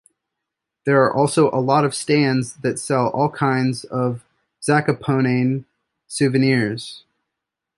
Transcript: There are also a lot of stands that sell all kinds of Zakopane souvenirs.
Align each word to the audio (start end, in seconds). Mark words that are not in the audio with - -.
There 0.83 1.03
are 1.03 1.13
also 1.15 1.51
a 1.51 1.61
lot 1.61 1.85
of 1.85 1.93
stands 1.93 2.53
that 2.63 2.79
sell 2.79 3.09
all 3.09 3.29
kinds 3.29 3.83
of 3.83 4.23
Zakopane 4.59 5.65
souvenirs. 6.07 7.03